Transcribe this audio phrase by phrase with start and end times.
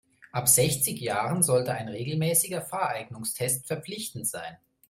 [0.31, 4.57] Ab sechzig Jahren sollte ein regelmäßiger Fahreignungstest verpflichtend sein.